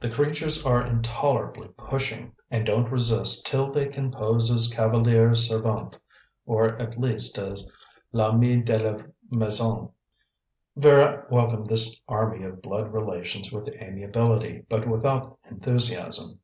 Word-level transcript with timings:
The 0.00 0.08
creatures 0.08 0.64
are 0.64 0.80
intolerably 0.86 1.68
pushing, 1.76 2.32
and 2.50 2.64
don't 2.64 2.90
rest 2.90 3.46
till 3.46 3.70
they 3.70 3.88
can 3.88 4.10
pose 4.10 4.50
as 4.50 4.72
cavaliere 4.74 5.32
servente 5.34 5.98
or 6.46 6.80
at 6.80 6.98
least 6.98 7.36
as 7.36 7.70
l'ami 8.10 8.62
de 8.62 8.78
la 8.78 9.02
maison." 9.30 9.90
Vera 10.76 11.26
welcomed 11.30 11.66
this 11.66 12.00
army 12.08 12.42
of 12.42 12.62
blood 12.62 12.90
relations 12.94 13.52
with 13.52 13.68
amiability, 13.68 14.64
but 14.70 14.88
without 14.88 15.38
enthusiasm. 15.50 16.38